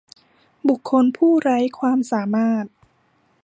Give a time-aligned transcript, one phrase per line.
[0.67, 2.65] บุคคลผู้ไร้ความสามารถ